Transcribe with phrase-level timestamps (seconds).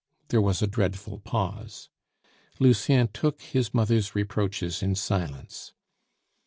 [0.29, 1.89] There was a dreadful pause;
[2.57, 5.73] Lucien took his mother's reproaches in silence.